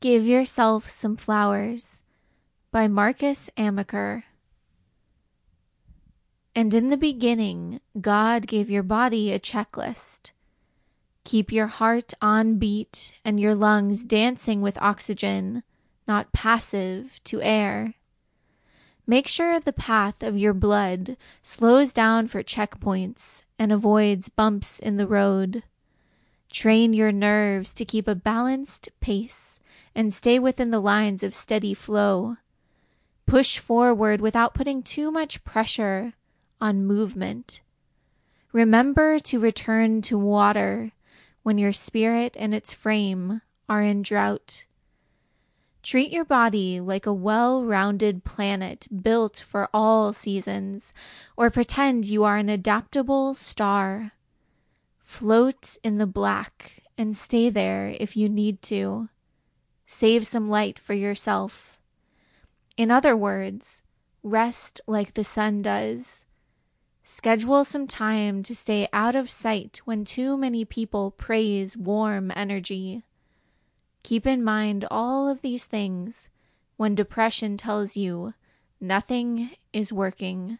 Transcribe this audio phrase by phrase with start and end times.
[0.00, 2.04] Give Yourself Some Flowers
[2.70, 4.22] by Marcus Amaker.
[6.54, 10.30] And in the beginning, God gave your body a checklist.
[11.24, 15.64] Keep your heart on beat and your lungs dancing with oxygen,
[16.06, 17.94] not passive to air.
[19.04, 24.96] Make sure the path of your blood slows down for checkpoints and avoids bumps in
[24.96, 25.64] the road.
[26.52, 29.57] Train your nerves to keep a balanced pace
[29.94, 32.36] and stay within the lines of steady flow.
[33.26, 36.14] Push forward without putting too much pressure
[36.60, 37.60] on movement.
[38.52, 40.92] Remember to return to water
[41.42, 44.64] when your spirit and its frame are in drought.
[45.82, 50.92] Treat your body like a well rounded planet built for all seasons,
[51.36, 54.12] or pretend you are an adaptable star.
[55.02, 59.08] Float in the black and stay there if you need to.
[59.90, 61.80] Save some light for yourself.
[62.76, 63.82] In other words,
[64.22, 66.26] rest like the sun does.
[67.02, 73.02] Schedule some time to stay out of sight when too many people praise warm energy.
[74.02, 76.28] Keep in mind all of these things
[76.76, 78.34] when depression tells you
[78.78, 80.58] nothing is working.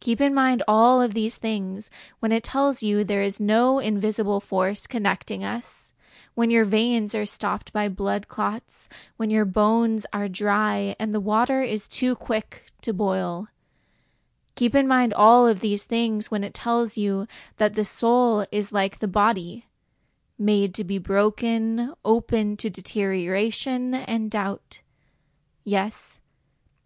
[0.00, 4.40] Keep in mind all of these things when it tells you there is no invisible
[4.40, 5.87] force connecting us
[6.38, 11.18] when your veins are stopped by blood clots, when your bones are dry and the
[11.18, 13.48] water is too quick to boil.
[14.54, 18.72] Keep in mind all of these things when it tells you that the soul is
[18.72, 19.66] like the body,
[20.38, 24.80] made to be broken, open to deterioration and doubt.
[25.64, 26.20] Yes,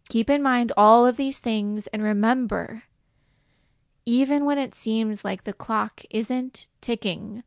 [0.09, 2.85] keep in mind all of these things and remember,
[4.07, 7.43] even when it seems like the clock isn't ticking,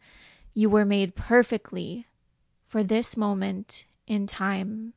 [0.55, 2.07] you were made perfectly
[2.65, 4.93] for this moment in time.